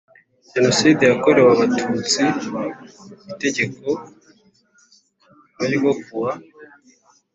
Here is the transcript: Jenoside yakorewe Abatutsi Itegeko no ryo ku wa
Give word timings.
Jenoside 0.53 1.03
yakorewe 1.05 1.49
Abatutsi 1.53 2.23
Itegeko 3.31 3.89
no 5.55 5.65
ryo 5.77 5.91
ku 6.03 6.13
wa 6.21 6.31